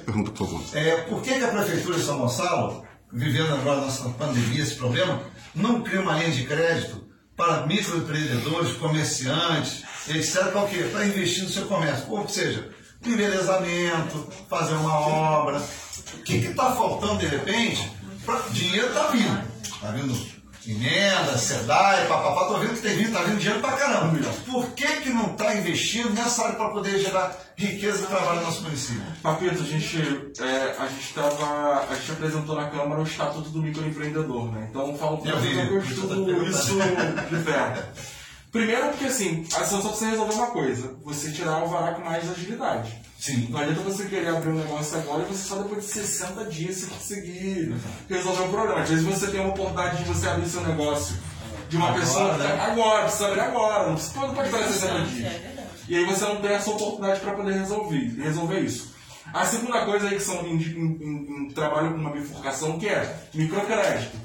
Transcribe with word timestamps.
Pergunta, 0.00 0.30
por 0.30 0.46
favor. 0.46 0.62
É, 0.74 0.96
por 1.02 1.22
que, 1.22 1.34
que 1.34 1.44
a 1.44 1.48
Prefeitura 1.48 1.98
de 1.98 2.04
São 2.04 2.18
Gonçalo, 2.18 2.86
vivendo 3.12 3.54
agora 3.54 3.80
nossa 3.80 4.08
pandemia, 4.10 4.62
esse 4.62 4.74
problema, 4.74 5.22
não 5.54 5.82
cria 5.82 6.00
uma 6.00 6.14
linha 6.14 6.30
de 6.30 6.44
crédito 6.44 7.06
para 7.36 7.66
microempreendedores, 7.66 8.76
comerciantes, 8.76 9.82
etc., 10.08 10.50
para 10.52 10.62
o 10.62 10.68
quê? 10.68 10.88
Para 10.90 11.06
investir 11.06 11.44
no 11.44 11.50
seu 11.50 11.66
comércio. 11.66 12.10
Ou 12.10 12.28
seja, 12.28 12.70
embelezamento, 13.04 14.28
fazer 14.48 14.74
uma 14.74 14.98
obra. 14.98 15.60
O 16.14 16.22
que 16.22 16.36
está 16.36 16.72
faltando 16.72 17.18
de 17.18 17.26
repente? 17.26 17.90
Pra, 18.24 18.40
dinheiro 18.50 18.88
está 18.88 19.08
vindo. 19.08 19.56
Está 19.62 19.90
vindo 19.90 20.36
emenda, 20.68 21.38
SEDAI, 21.38 22.08
papapá, 22.08 22.42
estou 22.42 22.58
vendo 22.58 22.74
que 22.74 22.82
tem 22.82 22.96
vindo, 22.96 23.08
está 23.08 23.22
vindo 23.22 23.38
dinheiro 23.38 23.60
para 23.60 23.76
caramba. 23.76 24.18
Por 24.50 24.66
que, 24.72 24.86
investindo 25.58 26.10
nessa 26.10 26.44
área 26.44 26.56
para 26.56 26.70
poder 26.70 26.98
gerar 26.98 27.36
riqueza 27.56 28.04
e 28.04 28.06
trabalho 28.06 28.40
no 28.40 28.46
nosso 28.46 28.62
município? 28.62 29.02
Papito, 29.22 29.62
a 29.62 29.66
gente, 29.66 29.98
é, 30.40 30.76
a 30.78 30.86
gente 30.88 31.14
tava, 31.14 31.86
a 31.90 31.94
gente 31.94 32.12
apresentou 32.12 32.56
na 32.56 32.70
Câmara 32.70 33.00
o 33.00 33.04
Estatuto 33.04 33.50
do 33.50 33.62
Microempreendedor, 33.62 34.52
né? 34.52 34.68
Então 34.70 34.96
falo 34.96 35.18
você 35.18 35.30
que 35.30 35.72
eu 35.72 35.78
estudo 35.78 36.46
isso 36.46 36.74
de 37.30 37.42
perto. 37.44 38.16
Primeiro 38.52 38.88
porque 38.88 39.04
assim, 39.04 39.44
a 39.54 39.64
só 39.64 39.80
precisa 39.80 40.10
resolver 40.10 40.34
uma 40.34 40.46
coisa, 40.46 40.96
você 41.04 41.30
tirar 41.30 41.58
o 41.58 41.64
alvará 41.64 41.94
com 41.94 42.02
mais 42.02 42.30
agilidade. 42.30 42.90
Sim. 43.18 43.48
Não 43.50 43.58
adianta 43.58 43.80
você 43.80 44.04
querer 44.04 44.28
abrir 44.28 44.50
um 44.50 44.58
negócio 44.58 44.98
agora 44.98 45.22
e 45.22 45.26
você 45.26 45.48
só 45.48 45.56
depois 45.56 45.84
de 45.84 45.90
60 45.90 46.44
dias 46.44 46.76
você 46.76 46.86
conseguir 46.86 47.74
resolver 48.08 48.44
o 48.44 48.48
problema. 48.48 48.80
Às 48.80 48.88
vezes 48.88 49.04
você 49.04 49.26
tem 49.28 49.40
uma 49.40 49.50
oportunidade 49.50 49.98
de 49.98 50.04
você 50.04 50.28
abrir 50.28 50.48
seu 50.48 50.62
negócio 50.62 51.16
de 51.68 51.76
uma 51.76 51.88
Agora, 51.88 52.00
pessoa 52.00 52.36
né? 52.36 52.60
agora, 52.70 53.02
precisa 53.04 53.26
abrir 53.28 53.40
agora, 53.40 53.86
não 53.86 53.94
precisa, 53.94 54.20
não 54.20 54.34
pode 54.34 54.48
esperar 54.48 54.68
60 54.68 55.00
dias. 55.06 55.32
E 55.88 55.96
aí 55.96 56.04
você 56.04 56.24
não 56.24 56.36
tem 56.36 56.50
essa 56.52 56.70
oportunidade 56.70 57.20
para 57.20 57.32
poder 57.34 57.52
resolver, 57.54 58.14
resolver 58.22 58.60
isso. 58.60 58.94
A 59.32 59.44
segunda 59.44 59.84
coisa 59.84 60.08
aí 60.08 60.14
que 60.16 60.22
são 60.22 60.46
em, 60.46 60.54
em- 60.56 60.98
em- 61.00 61.46
em 61.46 61.50
trabalho 61.52 61.90
com 61.92 61.98
uma 61.98 62.10
bifurcação 62.10 62.78
que 62.78 62.88
é 62.88 63.14
microcrédito. 63.34 64.16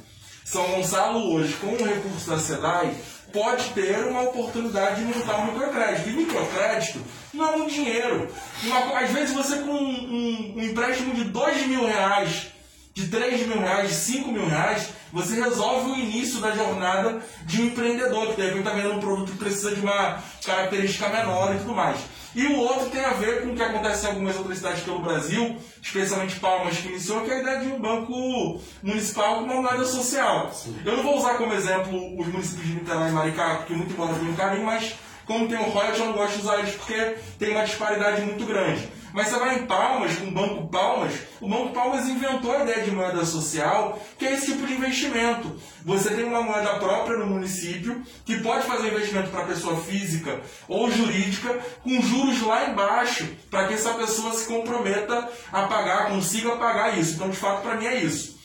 São 0.45 0.66
Gonçalo 0.67 1.33
hoje, 1.33 1.53
com 1.53 1.67
o 1.67 1.86
recurso 1.86 2.30
da 2.30 2.38
SEDAI, 2.38 2.94
pode 3.31 3.70
ter 3.70 4.05
uma 4.08 4.22
oportunidade 4.23 5.03
de 5.03 5.05
montar 5.17 5.38
um 5.38 5.53
microcrédito. 5.53 6.09
E 6.09 6.14
microcrédito 6.14 7.00
não 7.33 7.45
é 7.53 7.55
um 7.58 7.67
dinheiro. 7.67 8.28
Uma 8.64 9.00
às 9.00 9.09
vezes 9.11 9.33
você 9.33 9.58
com 9.58 9.72
um, 9.72 9.76
um- 9.76 10.53
um 10.58 10.61
empréstimo 10.64 11.14
de 11.16 11.23
2 11.26 11.66
mil 11.67 11.86
reais, 11.86 12.48
de 12.94 13.08
3 13.08 13.48
mil 13.48 13.59
reais, 13.59 13.89
de 13.89 13.95
5 13.95 14.31
mil 14.31 14.48
reais, 14.48 14.89
você 15.12 15.42
resolve 15.42 15.92
o 15.92 15.95
início 15.95 16.40
da 16.40 16.52
jornada 16.52 17.22
de 17.45 17.62
um 17.62 17.66
empreendedor, 17.66 18.28
que 18.28 18.36
de 18.36 18.42
repente 18.42 18.59
está 18.59 18.72
vendendo 18.72 18.95
um 18.95 19.00
produto 19.00 19.31
que 19.31 19.38
precisa 19.38 19.73
de 19.76 19.81
uma 19.81 20.20
característica 20.45 21.09
menor 21.09 21.56
e 21.56 21.59
tudo 21.59 21.76
mais. 21.76 21.98
E 22.34 22.48
o 22.48 22.59
outro 22.59 22.90
tem 22.90 23.04
a 23.04 23.12
ver 23.12 23.42
com 23.42 23.50
o 23.50 23.56
que 23.56 23.62
acontece 23.62 24.06
em 24.06 24.09
algumas 24.09 24.38
outras 24.38 24.58
cidades 24.58 24.84
pelo 24.84 25.00
Brasil, 25.00 25.58
especialmente 25.82 26.39
Palmas, 26.39 26.78
que 26.78 26.88
iniciou, 26.88 27.22
que 27.22 27.32
é 27.32 27.36
a 27.36 27.39
ideia 27.42 27.59
de 27.59 27.67
um 27.67 27.80
banco 27.80 28.62
municipal 28.82 29.36
com 29.36 29.44
uma 29.44 29.62
moeda 29.62 29.86
social. 29.86 30.50
Eu 30.86 30.95
não 30.95 31.04
vou 31.04 31.17
usar 31.17 31.34
como 31.34 31.54
exemplo 31.54 32.17
os 32.17 32.28
municípios 32.28 32.67
de 32.67 32.76
Niterói 32.76 33.09
e 33.09 33.12
Maricá, 33.12 33.56
porque 33.56 33.73
muito 33.73 33.92
embora 33.92 34.14
tenha 34.14 34.32
um 34.32 34.36
carinho, 34.36 34.66
mas 34.66 34.94
como 35.31 35.47
tem 35.47 35.57
o 35.57 35.69
royalty, 35.69 35.99
eu 35.99 36.07
não 36.07 36.13
gosto 36.13 36.35
de 36.35 36.41
usar 36.41 36.59
eles 36.59 36.75
porque 36.75 37.15
tem 37.39 37.51
uma 37.51 37.63
disparidade 37.63 38.21
muito 38.21 38.45
grande. 38.45 38.85
Mas 39.13 39.27
você 39.27 39.39
vai 39.39 39.59
em 39.59 39.65
Palmas, 39.65 40.17
com 40.17 40.27
o 40.27 40.31
Banco 40.31 40.67
Palmas, 40.67 41.13
o 41.39 41.47
Banco 41.47 41.69
Palmas 41.69 42.07
inventou 42.07 42.51
a 42.53 42.63
ideia 42.63 42.83
de 42.83 42.91
moeda 42.91 43.25
social, 43.25 44.02
que 44.17 44.25
é 44.25 44.33
esse 44.33 44.47
tipo 44.47 44.65
de 44.65 44.73
investimento. 44.73 45.53
Você 45.85 46.13
tem 46.13 46.25
uma 46.25 46.41
moeda 46.41 46.75
própria 46.79 47.17
no 47.17 47.27
município, 47.27 48.02
que 48.25 48.39
pode 48.39 48.65
fazer 48.65 48.87
investimento 48.87 49.29
para 49.29 49.45
pessoa 49.45 49.77
física 49.81 50.41
ou 50.67 50.91
jurídica, 50.91 51.59
com 51.83 52.02
juros 52.02 52.41
lá 52.41 52.69
embaixo, 52.69 53.25
para 53.49 53.67
que 53.67 53.73
essa 53.73 53.93
pessoa 53.93 54.33
se 54.33 54.45
comprometa 54.47 55.29
a 55.52 55.63
pagar, 55.63 56.09
consiga 56.09 56.55
pagar 56.57 56.97
isso. 56.97 57.15
Então, 57.15 57.29
de 57.29 57.37
fato, 57.37 57.61
para 57.61 57.75
mim 57.75 57.87
é 57.87 57.97
isso 57.97 58.41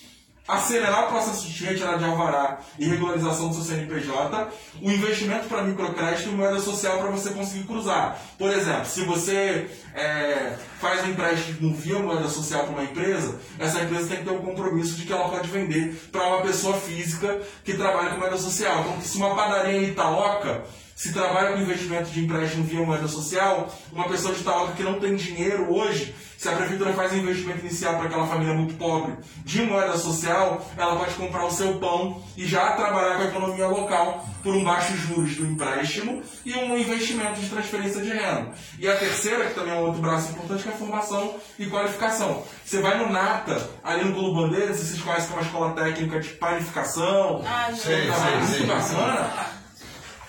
acelerar 0.47 1.07
o 1.07 1.09
processo 1.09 1.47
de 1.49 1.65
retirada 1.65 1.99
de 1.99 2.05
alvará 2.05 2.59
e 2.79 2.87
regularização 2.87 3.49
do 3.49 3.55
seu 3.55 3.65
CNPJ, 3.65 4.49
o 4.81 4.91
investimento 4.91 5.49
para 5.49 5.63
microcrédito 5.63 6.29
e 6.29 6.33
moeda 6.33 6.61
social 6.61 6.99
para 6.99 7.11
você 7.11 7.31
conseguir 7.31 7.65
cruzar. 7.65 8.19
Por 8.39 8.51
exemplo, 8.51 8.87
se 8.87 9.03
você 9.03 9.69
é, 9.95 10.57
faz 10.81 11.05
um 11.05 11.11
empréstimo 11.11 11.75
via 11.75 11.99
moeda 11.99 12.29
social 12.29 12.65
para 12.65 12.73
uma 12.73 12.85
empresa, 12.85 13.39
essa 13.59 13.81
empresa 13.81 14.09
tem 14.09 14.19
que 14.19 14.25
ter 14.25 14.31
o 14.31 14.41
compromisso 14.41 14.95
de 14.95 15.05
que 15.05 15.13
ela 15.13 15.29
pode 15.29 15.49
vender 15.49 15.95
para 16.13 16.27
uma 16.27 16.43
pessoa 16.43 16.75
física 16.79 17.41
que 17.65 17.75
trabalha 17.75 18.11
com 18.11 18.19
moeda 18.19 18.37
social. 18.37 18.81
Então, 18.81 19.01
se 19.01 19.17
uma 19.17 19.35
padaria 19.35 19.79
em 19.79 19.91
Itaoca 19.91 20.65
se 20.97 21.13
trabalha 21.13 21.53
com 21.53 21.61
investimento 21.61 22.09
de 22.11 22.25
empréstimo 22.25 22.65
via 22.65 22.81
moeda 22.85 23.07
social, 23.07 23.69
uma 23.93 24.09
pessoa 24.09 24.33
de 24.35 24.41
Itaoca 24.41 24.73
que 24.73 24.83
não 24.83 24.99
tem 24.99 25.15
dinheiro 25.15 25.71
hoje, 25.73 26.15
se 26.39 26.49
a 26.49 26.53
prefeitura 26.53 26.93
faz 26.95 27.13
um 27.13 27.19
investimento 27.19 27.61
inicial 27.61 27.97
para 27.97 28.07
aquela 28.07 28.27
família 28.27 28.55
muito 28.55 28.75
pobre 28.77 29.15
de 29.45 29.63
moeda 29.63 29.97
social, 29.99 30.67
ela 30.77 30.97
pode 30.97 31.15
comprar 31.15 31.45
o 31.45 31.51
seu 31.51 31.79
pão 31.79 32.23
e 32.37 32.47
já 32.47 32.73
trabalhar 32.73 33.17
com 33.17 33.23
a 33.23 33.27
economia 33.27 33.67
local 33.69 34.27
por 34.43 34.55
um 34.55 34.65
baixo 34.65 34.95
juros 34.97 35.35
do 35.37 35.45
empréstimo 35.47 36.23
e 36.47 36.55
um 36.55 36.77
investimento 36.79 37.41
de 37.41 37.49
transferência 37.49 38.01
de 38.01 38.11
renda. 38.11 38.53
E 38.79 38.89
a 38.89 38.97
terceira, 38.97 39.47
que 39.47 39.55
também 39.55 39.75
é 39.75 39.77
um 39.79 39.87
outro 39.87 40.01
braço 40.01 40.31
importante, 40.33 40.63
que 40.63 40.69
é 40.69 40.73
a 40.73 40.77
formação 40.77 41.35
e 41.59 41.67
qualificação. 41.67 42.43
Você 42.65 42.81
vai 42.81 42.99
no 42.99 43.11
NATA, 43.13 43.71
ali 43.85 44.05
no 44.05 44.15
Clube 44.15 44.41
Bandeiras, 44.43 44.79
vocês 44.79 45.01
conhecem 45.03 45.27
que 45.27 45.33
é 45.33 45.37
uma 45.37 45.43
escola 45.47 45.73
técnica 45.73 46.21
de 46.21 46.29
panificação, 46.31 47.43
Ah, 47.47 47.71
Sei, 47.75 48.07
não. 48.09 48.15
sei, 48.15 48.37
muito 48.61 48.67
bacana, 48.67 49.47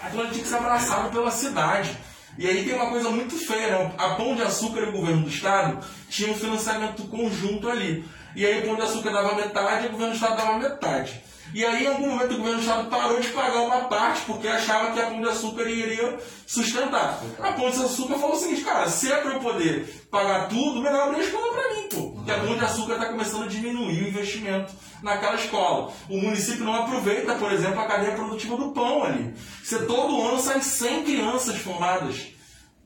aquilo 0.08 0.30
tinha 0.30 0.44
que 0.44 0.50
ser 0.50 0.56
abraçado 0.56 1.12
pela 1.12 1.32
cidade. 1.32 1.98
E 2.38 2.48
aí 2.48 2.64
tem 2.64 2.76
uma 2.76 2.92
coisa 2.92 3.10
muito 3.10 3.36
feia, 3.36 3.72
né? 3.72 3.92
A 3.98 4.10
Pão 4.10 4.36
de 4.36 4.44
Açúcar 4.44 4.82
e 4.82 4.90
o 4.90 4.92
governo 4.92 5.24
do 5.24 5.30
estado 5.30 5.84
tinham 6.10 6.32
um 6.32 6.36
financiamento 6.36 7.08
conjunto 7.08 7.70
ali. 7.70 8.06
E 8.36 8.46
aí 8.46 8.60
o 8.60 8.68
Pão 8.68 8.76
de 8.76 8.84
Açúcar 8.84 9.12
dava 9.12 9.36
metade 9.36 9.86
e 9.86 9.88
o 9.88 9.92
governo 9.92 10.14
do 10.14 10.16
estado 10.16 10.38
dava 10.38 10.60
metade. 10.60 11.22
E 11.54 11.66
aí 11.66 11.86
em 11.86 11.88
algum 11.88 12.10
momento 12.10 12.34
o 12.34 12.38
governo 12.38 12.58
do 12.58 12.62
estado 12.62 12.90
parou 12.90 13.20
de 13.20 13.30
pagar 13.30 13.62
uma 13.62 13.82
parte 13.86 14.22
porque 14.26 14.48
achava 14.48 14.92
que 14.92 15.00
a 15.00 15.08
Pão 15.08 15.22
de 15.22 15.30
Açúcar 15.30 15.64
iria 15.64 16.20
sustentar. 16.46 17.20
A 17.40 17.52
Pão 17.54 17.72
de 17.72 17.84
Açúcar 17.84 18.20
falou 18.20 18.36
o 18.36 18.40
seguinte, 18.40 18.62
cara, 18.62 18.88
se 18.90 19.12
é 19.12 19.16
pra 19.18 19.34
eu 19.34 19.40
poder 19.40 20.08
pagar 20.12 20.48
tudo, 20.48 20.82
melhor 20.82 21.10
abrir 21.10 21.26
a 21.26 21.30
pra 21.30 21.74
mim, 21.74 21.90
pô. 21.90 22.12
Porque 22.12 22.27
a 22.38 22.42
Pão 22.42 22.58
de 22.58 22.66
Açúcar 22.66 22.94
está 22.94 23.06
começando 23.08 23.44
a 23.44 23.48
diminuir 23.48 24.04
o 24.04 24.08
investimento 24.08 24.74
naquela 25.02 25.36
escola. 25.36 25.92
O 26.10 26.18
município 26.22 26.64
não 26.64 26.76
aproveita, 26.76 27.36
por 27.36 27.52
exemplo, 27.52 27.80
a 27.80 27.86
cadeia 27.86 28.14
produtiva 28.14 28.58
do 28.58 28.72
pão 28.72 29.04
ali. 29.04 29.34
Você 29.64 29.80
todo 29.86 30.22
ano 30.22 30.40
saem 30.40 30.62
100 30.62 31.04
crianças 31.04 31.58
formadas 31.58 32.28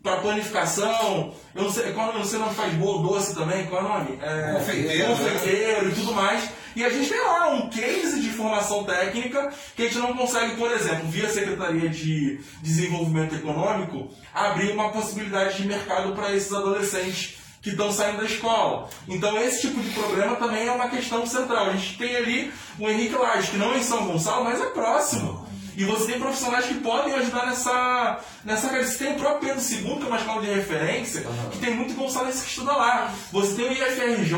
para 0.02 0.18
planificação, 0.18 1.34
eu 1.54 1.64
não 1.64 1.72
sei, 1.72 1.92
qual, 1.94 2.08
eu 2.12 2.18
não 2.18 2.26
sei 2.26 2.40
nome 2.40 2.56
faz 2.56 2.74
bolo 2.74 3.08
doce 3.08 3.36
também, 3.36 3.68
qual 3.68 3.82
é 3.82 3.86
o 3.86 3.88
nome? 3.88 4.20
É, 4.20 4.54
Confeiteiro, 4.54 5.08
confeiteiro 5.10 5.90
e 5.90 5.94
tudo 5.94 6.14
mais. 6.14 6.50
E 6.76 6.84
a 6.84 6.90
gente 6.90 7.10
tem 7.10 7.20
lá 7.20 7.50
um 7.50 7.70
case 7.70 8.22
de 8.22 8.30
formação 8.30 8.84
técnica 8.84 9.52
que 9.76 9.84
a 9.84 9.86
gente 9.86 10.00
não 10.00 10.16
consegue, 10.16 10.56
por 10.56 10.72
exemplo, 10.72 11.08
via 11.08 11.30
Secretaria 11.30 11.90
de 11.90 12.40
Desenvolvimento 12.62 13.36
Econômico, 13.36 14.10
abrir 14.34 14.72
uma 14.72 14.90
possibilidade 14.90 15.58
de 15.58 15.68
mercado 15.68 16.14
para 16.14 16.34
esses 16.34 16.52
adolescentes 16.52 17.41
que 17.62 17.70
estão 17.70 17.92
saindo 17.92 18.18
da 18.18 18.26
escola. 18.26 18.90
Então 19.08 19.38
esse 19.42 19.62
tipo 19.62 19.80
de 19.80 19.90
problema 19.92 20.36
também 20.36 20.68
é 20.68 20.72
uma 20.72 20.90
questão 20.90 21.26
central. 21.26 21.68
A 21.68 21.74
gente 21.74 21.98
tem 21.98 22.16
ali 22.16 22.52
o 22.80 22.90
Henrique 22.90 23.16
Lages, 23.16 23.50
que 23.50 23.58
não 23.58 23.74
é 23.74 23.78
em 23.78 23.84
São 23.84 24.08
Gonçalo, 24.08 24.44
mas 24.44 24.60
é 24.60 24.66
próximo. 24.68 25.52
E 25.78 25.86
você 25.86 26.12
tem 26.12 26.20
profissionais 26.20 26.66
que 26.66 26.76
podem 26.76 27.14
ajudar 27.14 27.46
nessa, 27.46 28.20
nessa. 28.44 28.68
Você 28.68 29.06
tem 29.06 29.14
o 29.14 29.20
próprio 29.20 29.50
Pedro 29.50 29.64
II, 29.64 29.98
que 29.98 30.04
é 30.04 30.08
uma 30.08 30.18
escola 30.18 30.42
de 30.42 30.48
referência, 30.48 31.26
que 31.52 31.60
tem 31.60 31.74
muito 31.74 31.94
gonçalense 31.94 32.44
que 32.44 32.50
estuda 32.50 32.74
lá. 32.74 33.14
Você 33.32 33.56
tem 33.56 33.70
o 33.70 33.72
IFRJ, 33.72 34.36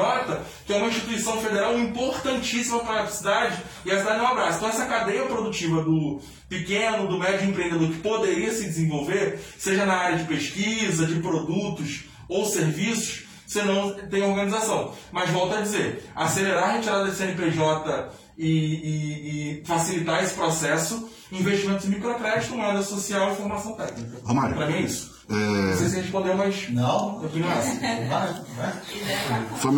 que 0.66 0.74
é 0.74 0.78
uma 0.78 0.88
instituição 0.88 1.42
federal 1.42 1.78
importantíssima 1.78 2.80
para 2.80 3.02
a 3.02 3.08
cidade, 3.08 3.58
e 3.84 3.92
a 3.92 3.98
cidade 3.98 4.20
não 4.20 4.28
abraça. 4.28 4.58
Então 4.58 4.70
essa 4.70 4.86
cadeia 4.86 5.26
produtiva 5.26 5.82
do 5.82 6.22
pequeno, 6.48 7.08
do 7.08 7.18
médio 7.18 7.50
empreendedor 7.50 7.90
que 7.90 7.98
poderia 7.98 8.54
se 8.54 8.66
desenvolver, 8.66 9.40
seja 9.58 9.86
na 9.86 9.96
área 9.96 10.18
de 10.20 10.26
pesquisa, 10.26 11.08
de 11.08 11.16
produtos 11.16 12.13
ou 12.34 12.46
serviços, 12.46 13.24
você 13.48 13.62
não 13.64 13.94
tem 14.10 14.24
organização. 14.24 14.94
Mas 15.12 15.30
volto 15.30 15.56
a 15.56 15.62
dizer, 15.62 16.04
acelerar 16.16 16.64
a 16.70 16.72
retirada 16.74 17.10
de 17.10 17.16
CNPJ 17.16 18.10
e, 18.38 18.48
e- 18.48 19.62
e 19.62 19.66
facilitar 19.66 20.24
esse 20.24 20.34
processo, 20.34 21.08
investimentos 21.32 21.86
em 21.86 21.90
microcrédito, 21.90 22.56
moeda 22.56 22.82
social 22.82 23.32
e 23.32 23.36
formação 23.36 23.74
técnica. 23.76 24.18
Romário. 24.24 24.56
Para 24.56 24.68
mim 24.68 24.74
é 24.78 24.82
isso. 24.82 25.14
É, 25.30 25.34
Não 25.34 25.78
sei 25.78 25.90
se 25.90 25.96
respondeu, 26.02 26.36
mas 26.36 26.70
Não? 26.70 27.24
opinião 27.24 27.50
é 27.52 27.58
essa. 27.60 27.80
Vai, 28.10 28.34
vai. 28.58 29.46
foi 29.58 29.72